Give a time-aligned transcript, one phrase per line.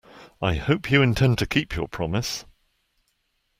[0.41, 2.45] I hope you intend to keep your promise.